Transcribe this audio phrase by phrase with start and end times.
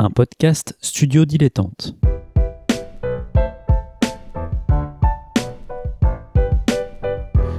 [0.00, 1.96] un podcast studio dilettante.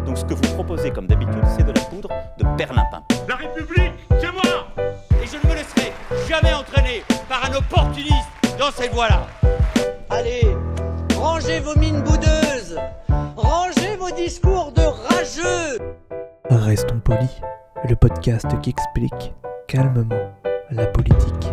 [0.06, 3.04] Donc ce que vous proposez comme d'habitude, c'est de la poudre de perlimpin.
[3.28, 3.92] La République,
[4.22, 4.68] c'est moi
[5.22, 5.92] Et je ne me laisserai
[6.30, 9.28] jamais entraîner par un opportuniste dans cette voie-là.
[10.10, 10.48] Allez,
[11.18, 12.80] rangez vos mines boudeuses,
[13.36, 15.78] rangez vos discours de rageux.
[16.50, 17.42] Restons polis,
[17.88, 19.34] le podcast qui explique
[19.68, 20.32] calmement
[20.72, 21.52] la politique.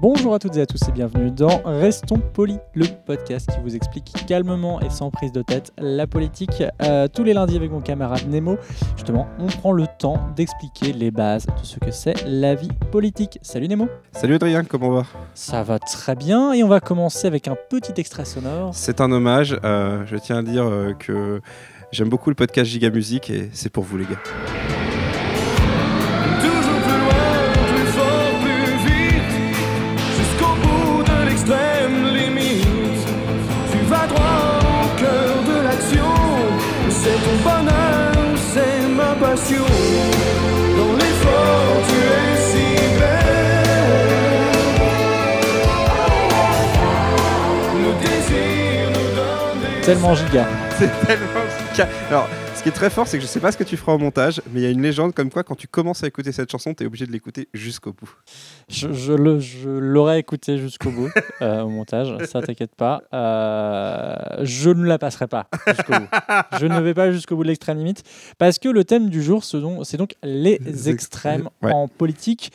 [0.00, 3.76] Bonjour à toutes et à tous et bienvenue dans Restons Polis, le podcast qui vous
[3.76, 6.62] explique calmement et sans prise de tête la politique.
[6.82, 8.56] Euh, tous les lundis avec mon camarade Nemo,
[8.96, 13.38] justement, on prend le temps d'expliquer les bases de ce que c'est la vie politique.
[13.42, 15.06] Salut Nemo Salut Adrien, comment va?
[15.34, 18.70] Ça va très bien et on va commencer avec un petit extrait sonore.
[18.72, 19.58] C'est un hommage.
[19.64, 21.42] euh, je tiens à dire euh, que
[21.92, 24.89] j'aime beaucoup le podcast Giga Musique et c'est pour vous les gars.
[49.90, 50.46] Tellement giga.
[50.78, 51.26] C'est tellement
[51.74, 53.76] ca- Alors, ce qui est très fort, c'est que je sais pas ce que tu
[53.76, 56.06] feras au montage, mais il y a une légende comme quoi, quand tu commences à
[56.06, 58.08] écouter cette chanson, tu es obligé de l'écouter jusqu'au bout.
[58.68, 59.12] Je,
[59.66, 61.10] l'aurais écouté jusqu'au bout
[61.42, 63.02] euh, au montage, ça t'inquiète pas.
[63.12, 66.08] Euh, je ne la passerai pas jusqu'au bout.
[66.60, 68.04] Je ne vais pas jusqu'au bout de l'extrême limite
[68.38, 71.72] parce que le thème du jour, c'est donc les extrêmes extrêmes, ouais.
[71.72, 72.52] en politique.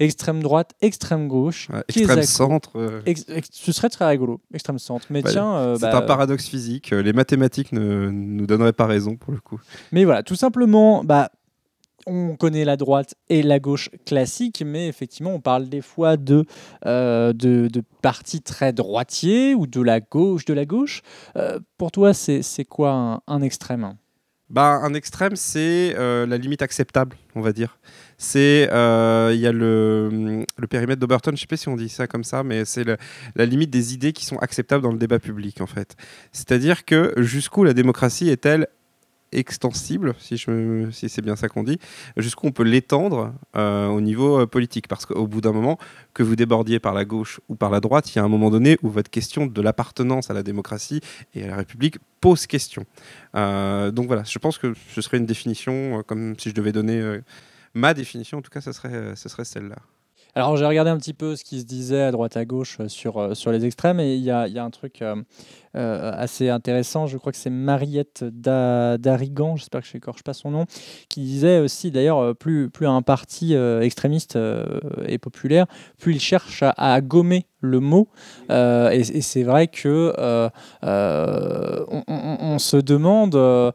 [0.00, 1.68] Extrême droite, extrême gauche.
[1.72, 2.72] Ouais, qui les extrême centre.
[2.78, 5.06] euh, Ex- ex- ce serait très rigolo, extrême centre.
[5.10, 6.92] Mais Ouais, tiens, euh, c'est bah, un paradoxe physique.
[6.92, 9.60] euh, Les mathématiques ne nous donneraient pas raison pour le coup.
[9.92, 11.30] Mais voilà, tout simplement, bah,
[12.06, 16.44] on connaît la droite et la gauche classique, mais effectivement, on parle des fois de,
[16.84, 21.00] euh, de, de partis très droitiers ou de la gauche de la gauche.
[21.78, 23.94] Pour toi, c'est c'est quoi un, un extrême?
[24.50, 27.78] Bah, un extrême, c'est euh, la limite acceptable, on va dire.
[28.18, 31.88] C'est, euh, il y a le, le périmètre d'Oberton, je sais pas si on dit
[31.88, 35.18] ça comme ça, mais c'est la limite des idées qui sont acceptables dans le débat
[35.18, 35.96] public, en fait.
[36.30, 38.68] C'est-à-dire que jusqu'où la démocratie est-elle
[39.38, 41.78] extensible, si, si c'est bien ça qu'on dit,
[42.16, 44.88] jusqu'où on peut l'étendre euh, au niveau euh, politique.
[44.88, 45.78] Parce qu'au bout d'un moment,
[46.12, 48.50] que vous débordiez par la gauche ou par la droite, il y a un moment
[48.50, 51.00] donné où votre question de l'appartenance à la démocratie
[51.34, 52.84] et à la République pose question.
[53.34, 57.20] Euh, donc voilà, je pense que ce serait une définition, comme si je devais donner
[57.74, 59.76] ma définition, en tout cas, ce serait, ce serait celle-là.
[60.36, 62.88] Alors, j'ai regardé un petit peu ce qui se disait à droite à gauche euh,
[62.88, 65.22] sur, euh, sur les extrêmes, et il y a, un truc euh,
[65.72, 67.06] assez intéressant.
[67.06, 70.66] Je crois que c'est Mariette Da- Darigan, j'espère que je n'écorche pas son nom,
[71.08, 74.36] qui disait aussi, d'ailleurs, plus, plus un parti extrémiste
[75.06, 75.66] est populaire,
[75.98, 78.08] plus il cherche à, gommer le mot.
[78.50, 80.12] Et et c'est vrai que
[80.82, 83.72] on, se demande,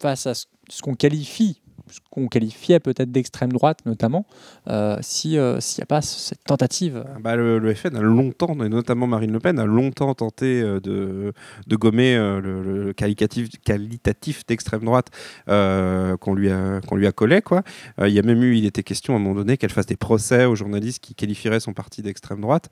[0.00, 4.26] face à ce qu'on qualifie, ce qu'on qualifiait peut-être d'extrême droite notamment,
[4.68, 7.04] euh, euh, s'il n'y a pas ce- cette tentative.
[7.06, 10.80] Ah bah, le, FN a longtemps, et notamment Marine Le Pen, a longtemps tenté euh,
[10.80, 11.32] de,
[11.76, 15.08] gommer euh, le, le qualitatif, d'extrême droite
[15.46, 17.40] qu'on lui, a- qu'on lui a collé.
[17.42, 17.62] Quoi.
[18.02, 19.96] Il y a même eu, il était question à un moment donné qu'elle fasse des
[19.96, 22.68] procès aux journalistes qui qualifieraient son parti d'extrême droite.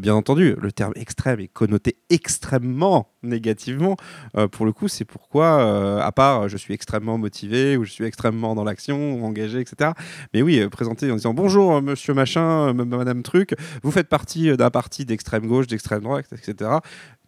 [0.00, 3.96] Bien entendu, le terme extrême est connoté extrêmement négativement.
[4.36, 7.90] Euh, pour le coup, c'est pourquoi, euh, à part je suis extrêmement motivé ou je
[7.90, 9.92] suis extrêmement dans l'action ou engagé, etc.
[10.34, 14.70] Mais oui, euh, présenter en disant bonjour monsieur machin, madame truc, vous faites partie d'un
[14.70, 16.70] parti d'extrême gauche, d'extrême droite, etc.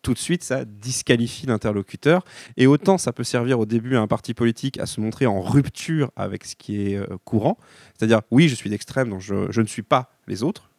[0.03, 2.25] Tout de suite, ça disqualifie l'interlocuteur.
[2.57, 5.41] Et autant ça peut servir au début à un parti politique à se montrer en
[5.41, 7.59] rupture avec ce qui est courant.
[7.97, 10.72] C'est-à-dire, oui, je suis d'extrême, donc je ne suis pas les autres.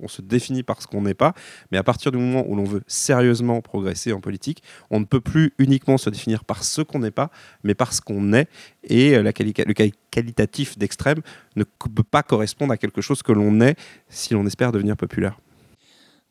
[0.00, 1.34] On se définit par ce qu'on n'est pas.
[1.70, 5.20] Mais à partir du moment où l'on veut sérieusement progresser en politique, on ne peut
[5.20, 7.30] plus uniquement se définir par ce qu'on n'est pas,
[7.62, 8.48] mais par ce qu'on est.
[8.82, 11.20] Et euh, le quali- qualitatif d'extrême
[11.56, 13.76] ne peut pas correspondre à quelque chose que l'on est
[14.08, 15.38] si l'on espère devenir populaire.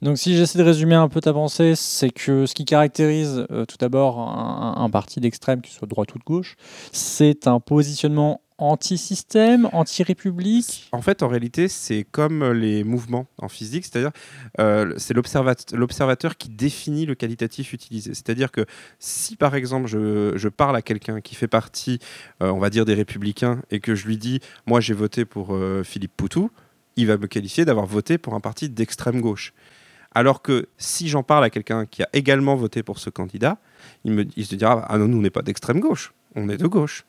[0.01, 3.63] Donc si j'essaie de résumer un peu ta pensée, c'est que ce qui caractérise euh,
[3.63, 6.57] tout d'abord un, un parti d'extrême, qu'il soit de droite ou de gauche,
[6.91, 8.41] c'est un positionnement
[8.71, 10.89] anti-système, anti-république?
[10.91, 14.11] En fait, en réalité, c'est comme les mouvements en physique, c'est-à-dire
[14.59, 18.13] euh, c'est l'observat- l'observateur qui définit le qualitatif utilisé.
[18.13, 18.65] C'est-à-dire que
[18.99, 21.99] si par exemple je, parle à quelqu'un qui fait partie,
[22.41, 25.53] euh, on va dire, des républicains et que je lui dis, moi j'ai voté pour
[25.55, 26.51] euh, Philippe Poutou,
[26.95, 29.53] il va me qualifier d'avoir voté pour un parti d'extrême gauche.
[30.15, 33.57] Alors que si j'en parle à quelqu'un qui a également voté pour ce candidat,
[34.05, 36.67] il, il se dira Ah non, nous, on n'est pas d'extrême gauche, on est de
[36.67, 37.05] gauche.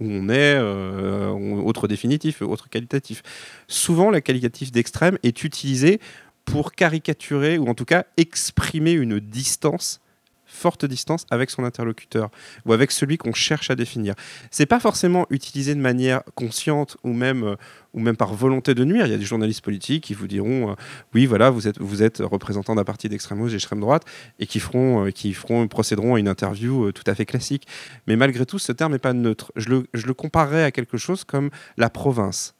[0.00, 3.22] Où on est, euh, autre définitif, autre qualitatif.
[3.66, 6.00] Souvent, le qualitatif d'extrême est utilisé
[6.44, 10.00] pour caricaturer ou en tout cas exprimer une distance
[10.48, 12.30] forte distance avec son interlocuteur
[12.64, 14.14] ou avec celui qu'on cherche à définir.
[14.50, 17.56] C'est pas forcément utilisé de manière consciente ou même euh,
[17.94, 19.06] ou même par volonté de nuire.
[19.06, 20.74] Il y a des journalistes politiques qui vous diront euh,
[21.14, 24.04] oui voilà vous êtes vous êtes représentant d'un parti d'extrême gauche d'extrême droite
[24.40, 27.66] et qui feront euh, qui feront procéderont à une interview tout à fait classique.
[28.06, 29.52] Mais malgré tout ce terme n'est pas neutre.
[29.56, 32.54] Je le je le comparerais à quelque chose comme la province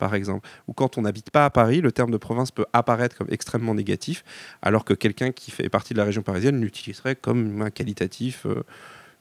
[0.00, 3.16] par exemple, ou quand on n'habite pas à Paris, le terme de province peut apparaître
[3.16, 4.24] comme extrêmement négatif,
[4.62, 8.64] alors que quelqu'un qui fait partie de la région parisienne l'utiliserait comme un qualitatif euh,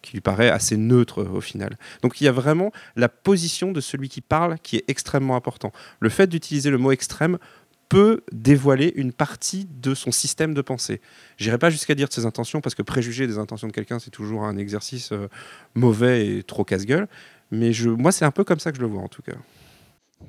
[0.02, 1.78] qui lui paraît assez neutre euh, au final.
[2.02, 5.74] Donc il y a vraiment la position de celui qui parle qui est extrêmement important.
[6.00, 7.38] Le fait d'utiliser le mot extrême
[7.90, 11.02] peut dévoiler une partie de son système de pensée.
[11.38, 14.12] J'irai pas jusqu'à dire de ses intentions, parce que préjuger des intentions de quelqu'un, c'est
[14.12, 15.28] toujours un exercice euh,
[15.74, 17.08] mauvais et trop casse-gueule.
[17.52, 19.34] Mais moi, c'est un peu comme ça que je le vois, en tout cas.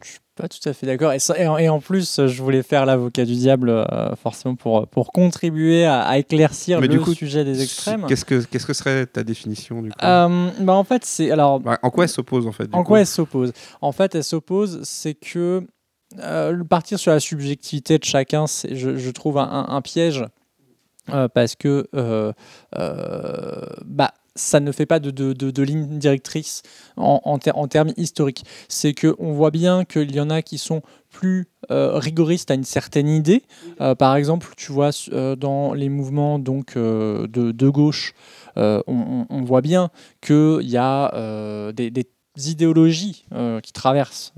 [0.03, 1.13] Je suis pas tout à fait d'accord.
[1.13, 6.01] Et, en- plus, je voulais faire l'avocat du diable, euh, forcément, pour, pour contribuer à,
[6.03, 8.07] à éclaircir Mais le du coup, sujet des extrêmes.
[8.07, 11.31] Qu'est-ce que, qu'est-ce que serait ta définition, du coup Euh, bah, en fait, c'est.
[11.31, 13.53] Alors, Bah, En quoi elle s'oppose, en fait du En coup quoi elle s'oppose?
[13.81, 15.67] En fait, elle s'oppose, c'est que
[16.19, 20.25] euh, partir sur la subjectivité de chacun, c'est, je, je trouve un, un- un piège
[21.35, 21.89] parce que
[23.85, 26.63] bah, ça ne fait pas de, de, de- ligne directrice
[26.97, 28.45] en, en, ter- en termes historiques.
[28.69, 32.65] C'est qu'on voit bien qu'il y en a qui sont plus euh, rigoristes à une
[32.65, 33.43] certaine idée.
[33.81, 38.15] Euh, par exemple, tu vois, euh, dans les mouvements donc, euh, de, de gauche,
[38.57, 39.91] on, voit bien
[40.21, 41.91] qu'il y a des,
[42.37, 43.25] idéologies
[43.63, 44.35] qui traversent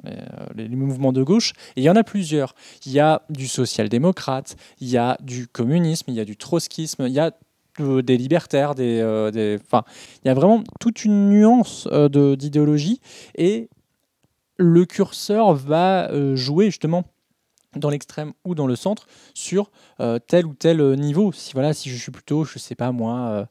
[0.55, 2.55] les, les- mouvements de gauche, et il y en a plusieurs.
[2.87, 7.07] Il y a du social-démocrate, il y a du communisme, il y a du trotskisme,
[7.07, 7.33] il y a
[7.79, 13.01] des libertaires, des, euh, il y a vraiment toute une nuance euh, d'idéologie,
[13.37, 13.69] et
[14.57, 17.05] le curseur va euh, jouer justement
[17.77, 19.71] dans l'extrême ou dans le centre sur
[20.27, 21.33] tel ou tel niveau.
[21.33, 23.49] Si voilà, si je suis plutôt, je sais pas moi,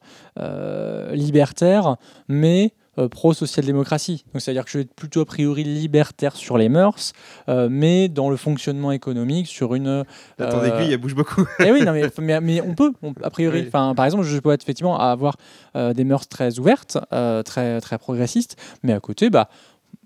[1.10, 1.96] libertaire,
[2.28, 4.24] mais euh, pro-social-démocratie.
[4.32, 7.12] Donc c'est-à-dire que je vais être plutôt a priori libertaire sur les mœurs,
[7.48, 10.04] euh, mais dans le fonctionnement économique sur une.
[10.40, 11.46] Euh, aiguille, elle bouge beaucoup.
[11.60, 13.62] eh oui, non, mais, mais, mais on peut, on- a priori.
[13.62, 13.70] Oui.
[13.70, 15.36] Par exemple, je peux être effectivement avoir
[15.76, 16.98] euh, des mœurs très ouvertes,
[17.44, 19.48] très, très progressistes, mais à côté, bah,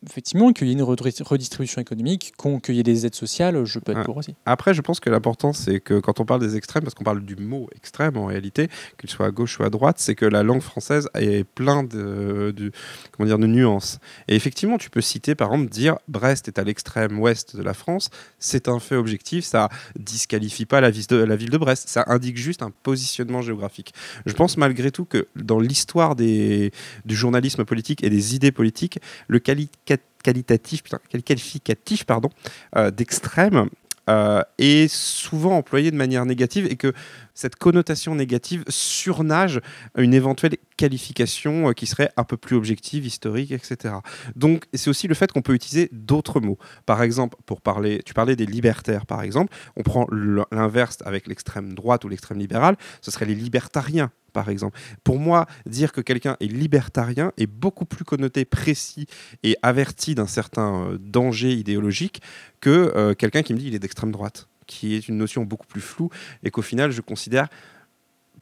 [0.04, 3.78] effectivement, qu'il y ait une redistribution économique, qu'on- qu'il y ait des aides sociales, je
[3.78, 4.34] peux être pour aussi.
[4.44, 7.24] Après, je pense que l'important, c'est que quand on parle des extrêmes, parce qu'on parle
[7.24, 10.42] du mot extrême en réalité, qu'il soit à gauche ou à droite, c'est que la
[10.42, 12.70] langue française est plein de, de-
[13.12, 13.98] comment dire, de nuances.
[14.28, 17.74] Et effectivement, tu peux citer, par exemple, dire Brest est à l'extrême ouest de la
[17.74, 21.88] France, c'est un fait objectif, ça disqualifie pas la, vis- de- la ville de Brest,
[21.88, 23.94] ça indique juste un positionnement géographique.
[24.26, 26.70] Je pense malgré tout que dans l'histoire du
[27.06, 28.98] journalisme politique et des idées politiques,
[29.28, 29.85] le quali- quat-
[30.22, 30.82] qualitatif,
[31.24, 32.30] qualificatif pardon,
[32.76, 33.68] euh, d'extrême
[34.08, 36.92] euh, est souvent employé de manière négative et que
[37.34, 39.60] cette connotation négative surnage
[39.98, 43.94] une éventuelle qualification euh, qui serait un peu plus objective, historique, etc.
[44.36, 46.56] Donc c'est aussi le fait qu'on peut utiliser d'autres mots.
[46.86, 50.06] Par exemple, pour parler, tu parlais des libertaires, par exemple, on prend
[50.52, 54.12] l'inverse avec l'extrême droite ou l'extrême libérale, ce serait les libertariens.
[54.36, 54.78] Par exemple.
[55.02, 59.06] Pour moi, dire que quelqu'un est libertarien est beaucoup plus connoté, précis
[59.42, 62.20] et averti d'un certain euh, danger idéologique
[62.60, 65.66] que euh, quelqu'un qui me dit il est d'extrême droite, qui est une notion beaucoup
[65.66, 66.10] plus floue
[66.42, 67.48] et qu'au final je considère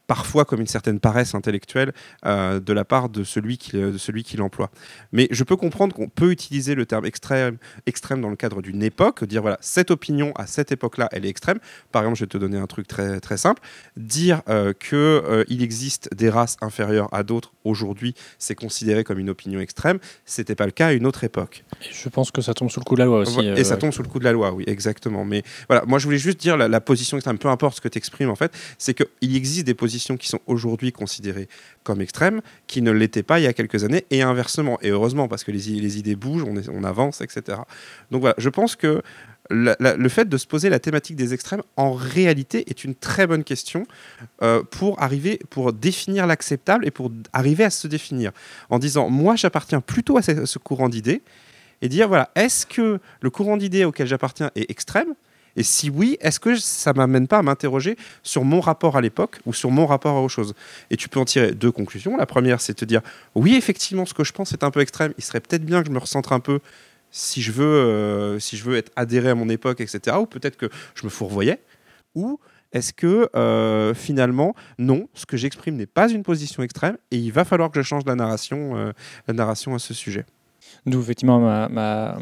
[0.07, 1.93] parfois comme une certaine paresse intellectuelle
[2.25, 4.69] euh, de la part de celui qui, de celui qui l'emploie.
[5.11, 8.83] Mais je peux comprendre qu'on peut utiliser le terme extrême, extrême dans le cadre d'une
[8.83, 11.59] époque, dire voilà, cette opinion à cette époque-là, elle est extrême.
[11.91, 13.61] Par exemple, je vais te donner un truc très, très simple.
[13.97, 19.59] Dire euh, qu'il existe des races inférieures à d'autres aujourd'hui, c'est considéré comme une opinion
[19.59, 19.99] extrême.
[20.25, 21.63] C'était pas le cas à une autre époque.
[21.81, 23.39] Et je pense que ça tombe sous le coup de la loi aussi.
[23.39, 25.25] Et ça euh, tombe sous le coup de la loi, oui, exactement.
[25.25, 27.87] Mais voilà, moi je voulais juste dire la, la position extrême, peu importe ce que
[27.87, 31.47] tu exprimes en fait, c'est qu'il existe des positions qui sont aujourd'hui considérées
[31.83, 34.77] comme extrêmes, qui ne l'étaient pas il y a quelques années, et inversement.
[34.81, 37.59] Et heureusement, parce que les, idées bougent, on, avance, etc.
[38.11, 39.01] Donc voilà, je pense que
[39.49, 43.43] le fait de se poser la thématique des extrêmes, en réalité, est une très bonne
[43.43, 43.85] question
[44.41, 48.31] euh, pour arriver, pour définir l'acceptable et pour arriver à se définir.
[48.69, 51.21] En disant, moi j'appartiens plutôt à ce- ce courant d'idées,
[51.81, 55.13] et dire voilà, est-ce que le courant d'idées auquel j'appartiens est extrême
[55.55, 59.39] Et si oui, est-ce que ça m'amène pas à m'interroger sur mon rapport à l'époque
[59.45, 60.53] ou sur mon rapport aux choses
[60.89, 62.17] Et tu peux en tirer deux conclusions.
[62.17, 63.01] La première, c'est te dire
[63.35, 65.13] oui, effectivement, ce que je pense est un peu extrême.
[65.17, 66.59] Il serait peut-être bien que je me recentre un peu
[67.11, 70.17] si je veux, euh, si je veux être adhéré à mon époque, etc.
[70.19, 71.61] Ou peut-être que je me fourvoyais.
[72.13, 72.39] Ou
[72.73, 77.31] est-ce que euh, finalement, non, ce que j'exprime n'est pas une position extrême et il
[77.31, 78.91] va falloir que je change la narration, euh,
[79.29, 80.25] la narration à ce sujet
[80.85, 82.17] D'où effectivement ma- ma-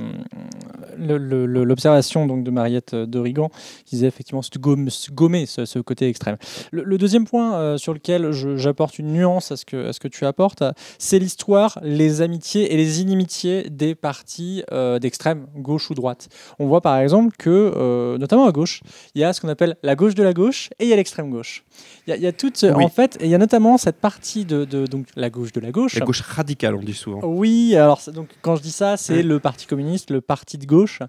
[0.98, 3.50] l'observation donc de Mariette de Rigan
[3.86, 6.38] qui disait effectivement se gomme- se gommer ce, ce côté extrême.
[6.72, 10.00] Le, le deuxième point euh, sur lequel j'apporte une nuance à ce que, à ce
[10.00, 15.48] que tu apportes, euh, c'est l'histoire, les amitiés et les inimitiés des partis euh, d'extrême,
[15.56, 16.30] gauche ou droite.
[16.60, 18.82] On voit par exemple que, euh, notamment à gauche,
[19.16, 20.96] il y a ce qu'on appelle la gauche de la gauche et il y a
[20.96, 21.64] l'extrême gauche.
[22.08, 22.84] Il y a, il y a toute, Oui.
[22.84, 25.60] en fait, et il y a notamment cette partie de, de- donc la gauche de
[25.60, 25.96] la gauche.
[25.96, 27.20] La gauche radicale, on dit souvent.
[27.24, 29.24] Oui, alors donc quand je dis ça, c'est Ouais.
[29.24, 31.00] le Parti communiste, le Parti de gauche,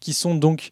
[0.00, 0.70] qui sont donc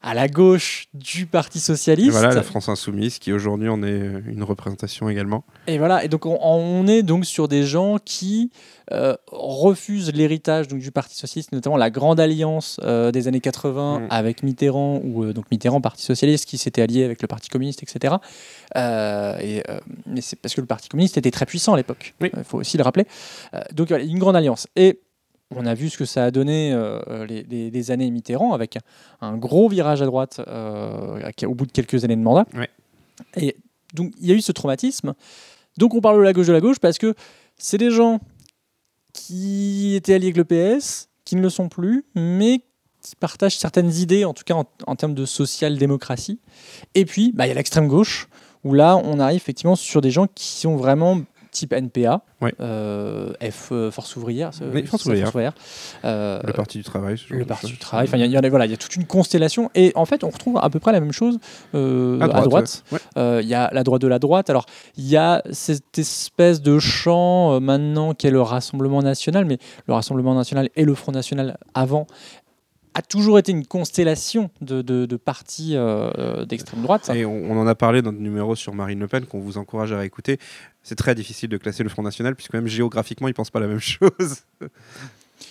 [0.00, 2.12] à la gauche du Parti Et socialiste.
[2.12, 5.42] voilà, la France Insoumise, qui aujourd'hui en est une représentation également.
[5.66, 8.52] Et voilà, et donc on, on est donc sur des gens qui
[8.92, 14.06] euh, refusent l'héritage du Parti socialiste, notamment la grande alliance euh, des années 80 Mm.
[14.10, 17.82] avec Mitterrand ou euh, donc Mitterrand Parti socialiste qui s'était allié avec le Parti communiste,
[17.82, 18.14] etc.
[18.76, 22.14] Euh, et, euh, mais c'est parce que le Parti communiste était très puissant à l'époque.
[22.20, 22.44] Il Oui.
[22.44, 23.06] faut aussi le rappeler.
[23.52, 24.68] Euh, donc voilà, une grande alliance.
[24.76, 25.00] Et
[25.54, 28.78] on a vu ce que ça a donné euh, les, les- les années Mitterrand avec
[29.20, 32.46] un gros virage à droite euh, au bout de quelques années de mandat.
[32.54, 32.68] Ouais.
[33.36, 33.56] Et
[33.94, 35.14] donc il y a eu ce traumatisme.
[35.78, 37.14] Donc on parle de la gauche de la gauche parce que
[37.56, 38.20] c'est des gens
[39.12, 42.60] qui étaient alliés avec le PS, qui ne le sont plus, mais
[43.02, 46.40] qui partagent certaines idées, en tout cas en, en termes de social-démocratie.
[46.94, 48.28] Et puis, bah, il y a l'extrême gauche,
[48.64, 52.54] où là, on arrive effectivement sur des gens qui sont vraiment type NPA, Ouais.
[52.60, 55.32] euh, F, euh, Force ouvrière, Oui, Force ouvrière.
[56.04, 57.18] euh, Le Parti du Travail.
[57.18, 58.94] ce genre le Parti du Travail, enfin, il y, y voilà, il y a toute
[58.96, 61.38] une constellation, et en fait, on retrouve à peu près la même chose
[61.74, 63.42] euh, À droite, ouais.
[63.42, 64.50] Il y a la droite de la droite.
[64.50, 69.94] Alors, il y a cette espèce de champ maintenant qu'est le Rassemblement national, mais le
[69.94, 72.06] Rassemblement national et le Front national avant
[72.94, 77.08] a toujours été une constellation de, de- de partis euh, d'extrême droite.
[77.14, 79.56] Et on, on en a parlé dans le numéro sur Marine Le Pen, qu'on vous
[79.56, 80.38] encourage à réécouter.
[80.88, 83.60] C'est très difficile de classer le Front National, puisque même géographiquement, ils ne pensent pas
[83.60, 84.36] la même chose.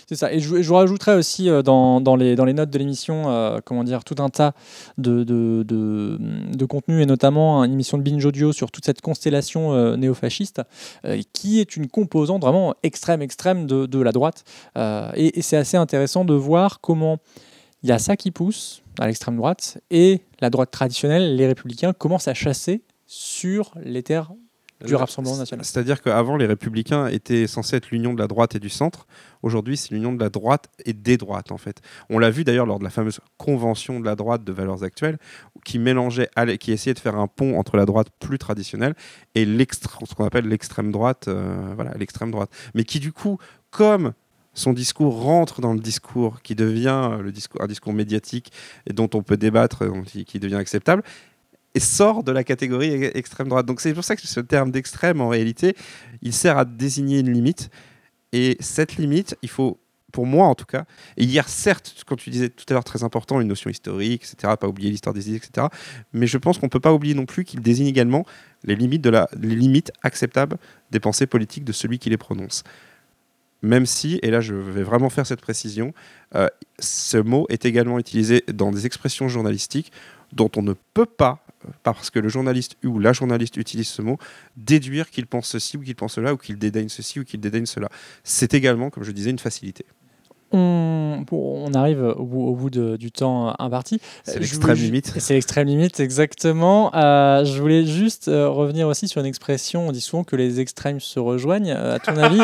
[0.08, 0.34] C'est ça.
[0.34, 3.30] Et je, je vous rajouterai aussi euh, dans, dans les, dans les notes de l'émission,
[3.30, 4.54] euh, comment dire, tout un tas
[4.98, 6.18] de, de, de,
[6.56, 10.64] de et notamment une émission de binge audio sur toute cette constellation euh, néofasciste,
[11.06, 14.44] euh, qui est une composante vraiment extrême, extrême de, de la droite.
[15.16, 17.20] Et c'est assez intéressant de voir comment
[17.84, 21.94] il y a ça qui pousse à l'extrême droite, et la droite traditionnelle, les républicains,
[21.94, 24.32] commencent à chasser sur les terres
[24.86, 25.66] du Rassemblement national.
[25.66, 29.08] C'est-à-dire qu'avant, les Républicains étaient censés être l'union de la droite et du centre.
[29.42, 31.82] Aujourd'hui, c'est l'union de la droite et des droites, en fait.
[32.10, 35.18] On l'a vu d'ailleurs lors de la fameuse convention de la droite de valeurs actuelles,
[35.66, 36.30] qui mélangeait,
[36.60, 38.94] qui essayait de faire un pont entre la droite plus traditionnelle
[39.36, 42.52] et l'extrême, ce qu'on appelle l'extrême droite, euh, voilà, l'extrême droite.
[42.74, 43.38] Mais qui, du coup,
[43.72, 44.14] comme
[44.54, 48.52] son discours rentre dans le discours qui devient euh, le discours, un discours médiatique
[48.88, 51.04] et dont on peut débattre, euh, qui devient acceptable,
[51.80, 53.66] sort de la catégorie extrême droite.
[53.66, 55.76] Donc c'est pour ça que ce terme d'extrême, en réalité,
[56.22, 57.70] il sert à désigner une limite.
[58.34, 59.80] Et cette limite, il faut,
[60.12, 63.04] pour moi en tout cas, et hier certes, comme tu disais tout à l'heure, très
[63.04, 65.68] important, une notion historique, etc., pas oublier l'histoire des idées, etc.
[66.14, 68.26] Mais je pense qu'on ne peut pas oublier non plus qu'il désigne également
[68.64, 70.58] les limites, de la, les limites acceptables
[70.92, 72.64] des pensées politiques de celui qui les prononce.
[73.64, 75.94] Même si, et là je vais vraiment faire cette précision,
[76.36, 76.48] euh,
[76.80, 79.92] ce mot est également utilisé dans des expressions journalistiques
[80.32, 81.44] dont on ne peut pas,
[81.84, 84.18] parce que le journaliste ou la journaliste utilise ce mot,
[84.56, 87.66] déduire qu'il pense ceci ou qu'il pense cela, ou qu'il dédaigne ceci ou qu'il dédaigne
[87.66, 87.90] cela.
[88.24, 89.86] C'est également, comme je disais, une facilité.
[90.52, 94.00] On, arrive au bout, au bout de- du temps imparti.
[94.24, 95.14] C'est l'extrême limite.
[95.18, 96.96] C'est l'extrême limite, exactement.
[96.96, 99.90] Euh, je voulais juste euh, revenir aussi sur une expression.
[99.90, 101.72] On dit souvent que les extrêmes se rejoignent.
[101.72, 102.42] Euh, à ton avis,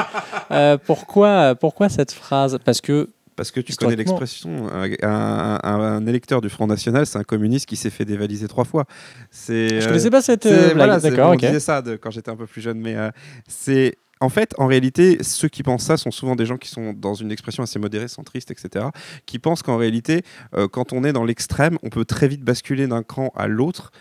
[0.85, 2.59] pourquoi, pourquoi cette phrase?
[2.65, 7.05] Parce que Parce que tu connais l'expression, un, un- un- un électeur du Front National,
[7.05, 8.85] c'est un communiste qui s'est fait dévaliser trois fois.
[9.31, 10.75] C'est, je euh, connaissais pas cette euh, blague.
[10.77, 11.39] voilà, D'accord, on ok.
[11.39, 13.09] disait ça de- quand j'étais un peu plus jeune, mais euh,
[13.47, 16.93] c'est en fait, en réalité, ceux qui pensent ça sont souvent des gens qui sont
[16.93, 18.85] dans une expression assez modérée, centriste, etc.,
[19.25, 20.21] qui pensent qu'en réalité,
[20.55, 23.91] euh, quand on est dans l'extrême, on peut très vite basculer d'un cran à l'autre.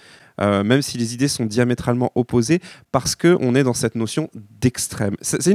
[0.41, 2.61] Euh, même si les idées sont diamétralement opposées,
[2.91, 4.29] parce qu'on est dans cette notion
[4.61, 5.17] d'extrême.
[5.21, 5.47] C'est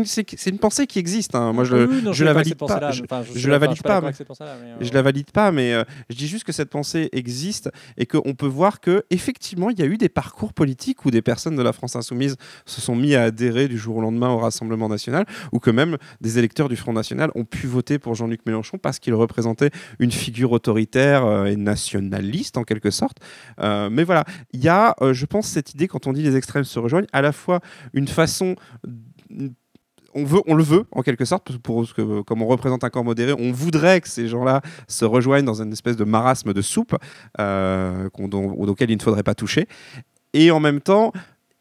[0.50, 1.36] une, pensée qui existe.
[1.36, 1.54] hein.
[1.54, 2.92] Moi, je, Oui, non, je la valide pas.
[2.92, 5.84] Je- enfin, je suis la valide pas, mais- euh, je la valide pas, mais euh,
[6.10, 9.82] je dis juste que cette pensée existe et qu'on peut voir que effectivement il y
[9.82, 13.16] a eu des parcours politiques où des personnes de la France insoumise se sont mis
[13.16, 16.76] à adhérer du jour au lendemain au Rassemblement national, ou que même des électeurs du
[16.76, 21.46] Front national ont pu voter pour Jean-Luc Mélenchon parce qu'il représentait une figure autoritaire euh,
[21.46, 23.18] et nationaliste en quelque sorte.
[23.60, 26.36] Euh, mais voilà, il y a, euh, je pense, cette idée quand on dit les
[26.36, 27.60] extrêmes se rejoignent, à la fois
[27.94, 28.56] une façon
[30.14, 32.84] on, veut, on le veut en quelque sorte, parce que pour, que, comme on représente
[32.84, 36.54] un corps modéré, on voudrait que ces gens-là se rejoignent dans une espèce de marasme
[36.54, 36.96] de soupe
[37.40, 39.68] euh, auquel il ne faudrait pas toucher.
[40.34, 41.14] Et en même temps,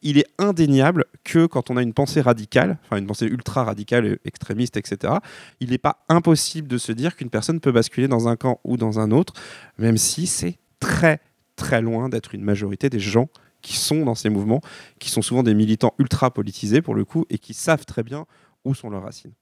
[0.03, 4.19] il est indéniable que quand on a une pensée radicale, enfin une pensée ultra radicale,
[4.25, 5.15] extrémiste, etc.,
[5.61, 8.77] il n'est pas impossible de se dire qu'une personne peut basculer dans un camp ou
[8.77, 9.35] dans un autre,
[9.79, 11.21] même si c'est très
[11.57, 13.29] très loin d'être une majorité des gens
[13.63, 14.61] qui sont dans ces mouvements,
[15.01, 18.27] qui sont souvent des militants ultra politisés pour le coup, et qui savent très bien
[18.65, 19.33] où sont leurs racines.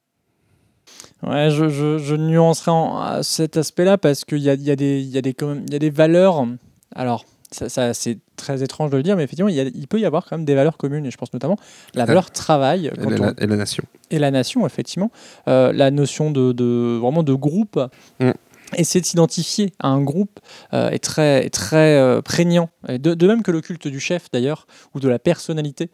[1.23, 4.71] Ouais, je, je, je nuancerai en, à cet aspect-là parce qu'il y a, il y,
[4.71, 6.47] a des- il y, a des quand même- il y a des valeurs.
[6.95, 9.89] Alors, ça, ça, c'est très étrange de le dire, mais effectivement, il, y a- il
[9.89, 11.57] peut y avoir quand même des valeurs communes, et je pense notamment
[11.95, 13.85] la valeur travail Et quand la, on- et la nation.
[14.11, 15.11] et la nation, effectivement.
[15.49, 17.81] Euh, la notion de, de- vraiment de groupe.
[18.21, 18.31] Mm.
[18.77, 20.41] Essayer de s'identifier à un groupe
[20.73, 22.71] euh, est très, très euh, prégnant.
[22.89, 25.91] De, de même que le culte du chef, d'ailleurs, ou de la personnalité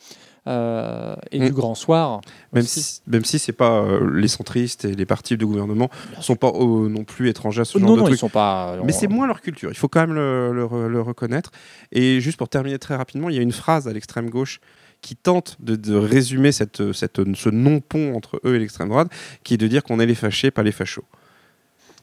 [0.46, 1.44] euh, et Mm.
[1.46, 2.20] du grand soir.
[2.52, 2.80] Même aussi.
[2.80, 3.84] si, même si c'est pas
[4.14, 7.88] les centristes et les partis de gouvernement sont pas non plus étrangers à ce genre
[7.88, 8.16] non, de non, trucs.
[8.16, 8.76] ils sont pas.
[8.84, 11.50] Mais c'est moins leur culture, il faut quand même le, le re- le reconnaître.
[11.92, 14.60] Et juste pour terminer très rapidement, il y a une phrase à l'extrême gauche
[15.02, 19.08] qui tente de, de résumer cette, cette, ce non-pont entre eux et l'extrême droite,
[19.44, 21.04] qui est de dire qu'on est les fâchés, pas les fachos.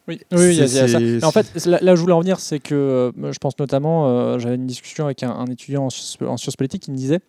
[0.08, 1.00] Oui, oui, il y a- il y a C'est- ça.
[1.00, 3.58] Mais En fait, là, là où je voulais en venir, c'est que euh, je pense
[3.60, 6.92] notamment, euh, j'avais une discussion avec un, un étudiant en sciences, en sciences politiques qui
[6.92, 7.20] me disait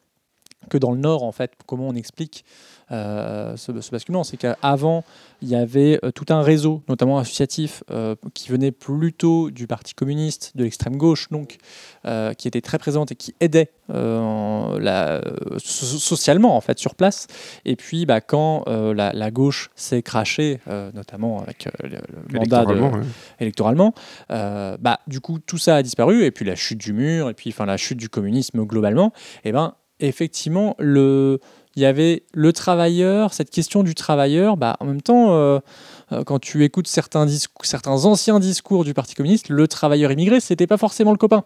[0.69, 2.45] que dans le Nord, en fait, comment on explique
[2.91, 5.05] euh, ce, ce basculement, c'est qu'avant,
[5.43, 9.93] il y avait euh, tout un réseau, notamment associatif, euh, qui venait plutôt du Parti
[9.93, 11.59] communiste, de l'extrême gauche, donc,
[12.07, 15.21] euh, qui était très présente et qui aidait la-
[15.59, 17.27] socialement, en fait, sur place.
[17.65, 20.61] Et puis, bah, quand la, la gauche s'est crachée,
[20.95, 23.07] notamment avec le, le mandat de, Électoralement, ouais.
[23.41, 23.95] électoralement,
[24.29, 27.51] bah, du coup, tout ça a disparu, et puis la chute du mur, et puis
[27.51, 29.13] enfin, la chute du communisme globalement,
[29.45, 31.41] et ben, effectivement, le,
[31.77, 35.59] il y avait le travailleur, cette question du travailleur, bah, en même temps, euh,
[36.13, 40.41] euh, quand tu écoutes certains, discours, certains anciens discours du Parti communiste, le travailleur immigré,
[40.41, 41.45] c'était pas forcément le copain.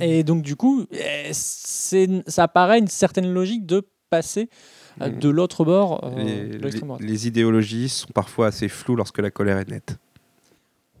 [0.00, 4.48] Et donc, du coup, eh, ça paraît une certaine logique de passer
[5.00, 5.18] euh, Mm.
[5.20, 7.00] de l'autre bord euh, les, de l'extrême droite.
[7.00, 9.96] les- les idéologies sont parfois assez floues lorsque la colère est nette.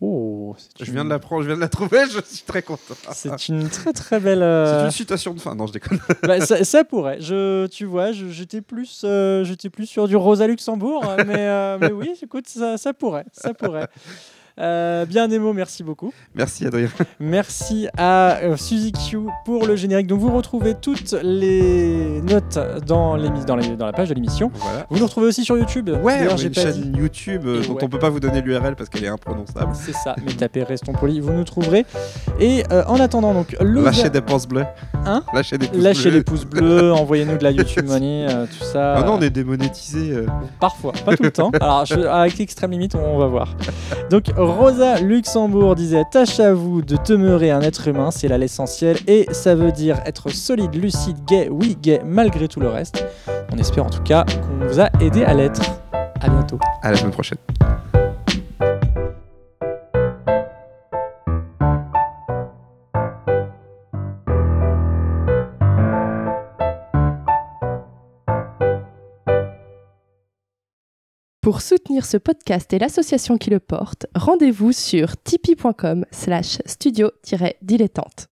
[0.04, 2.60] Oh, c'est Je une- viens de l'apprendre, je viens de la trouver, je suis très
[2.62, 2.94] content.
[3.12, 4.38] C'est une très très belle.
[4.40, 6.00] C'est euh, une citation de fin, non je déconne.
[6.24, 7.20] Bah, ça, ça pourrait.
[7.20, 11.92] Je, tu vois, j'étais plus, euh, j'étais plus sur du Rosa Luxembourg, mais, euh, mais
[11.92, 13.86] oui, écoute, ça, ça pourrait, ça pourrait.
[14.62, 16.12] Euh, bien Nemo, merci beaucoup.
[16.34, 16.88] Merci Adrien.
[17.20, 20.06] Merci à euh, Suzy Q pour le générique.
[20.06, 24.50] Donc vous retrouvez toutes les notes dans, l'émi- dans, les- dans la page de l'émission.
[24.54, 24.86] Voilà.
[24.90, 25.90] Vous nous retrouvez aussi sur YouTube.
[26.02, 26.92] Ouais, on a j'ai une chaîne dit.
[26.98, 27.84] YouTube euh, dont ouais.
[27.84, 29.72] on peut pas vous donner l'URL parce qu'elle est imprononçable.
[29.74, 31.84] C'est ça, mais tapez Restons Polis, vous nous trouverez.
[32.38, 34.64] Et euh, en attendant, donc, Lâchez des pouces bleus.
[35.06, 36.18] Hein Lâchez des pouces lâchez bleus.
[36.18, 38.94] les pouces bleus, envoyez-nous de la YouTube Money, euh, tout ça.
[38.98, 40.14] Ah non, on est démonétisé.
[40.60, 41.50] Parfois, pas tout le temps.
[41.60, 43.56] Alors, je- avec l'extrême limite, on va voir.
[44.10, 48.96] Donc, Rosa Luxembourg disait Tâche à vous de demeurer un être humain, c'est là l'essentiel.
[49.06, 53.04] Et ça veut dire être solide, lucide, gay, oui, gay, malgré tout le reste.
[53.52, 55.62] On espère en tout cas qu'on vous a aidé à l'être.
[56.20, 56.58] À bientôt.
[56.82, 57.38] À la semaine prochaine.
[71.52, 78.31] Pour soutenir ce podcast et l'association qui le porte, rendez-vous sur tipeee.com slash studio-dilettante.